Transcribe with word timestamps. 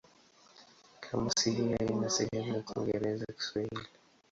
Kamusi 0.99 1.51
hii 1.51 1.73
haina 1.77 2.09
sehemu 2.09 2.53
ya 2.55 2.61
Kiingereza-Kiswahili. 2.61 3.87